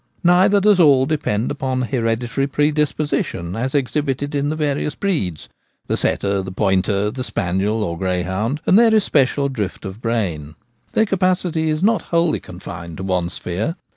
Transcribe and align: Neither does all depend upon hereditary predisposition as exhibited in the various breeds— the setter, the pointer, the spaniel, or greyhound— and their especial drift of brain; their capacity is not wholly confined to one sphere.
Neither 0.23 0.59
does 0.59 0.79
all 0.79 1.05
depend 1.05 1.51
upon 1.51 1.83
hereditary 1.83 2.47
predisposition 2.47 3.55
as 3.55 3.75
exhibited 3.75 4.33
in 4.33 4.49
the 4.49 4.55
various 4.55 4.95
breeds— 4.95 5.47
the 5.87 5.95
setter, 5.95 6.41
the 6.41 6.51
pointer, 6.51 7.11
the 7.11 7.23
spaniel, 7.23 7.83
or 7.83 7.99
greyhound— 7.99 8.61
and 8.65 8.79
their 8.79 8.95
especial 8.95 9.47
drift 9.47 9.85
of 9.85 10.01
brain; 10.01 10.55
their 10.93 11.05
capacity 11.05 11.69
is 11.69 11.83
not 11.83 12.01
wholly 12.09 12.39
confined 12.39 12.97
to 12.97 13.03
one 13.03 13.29
sphere. 13.29 13.75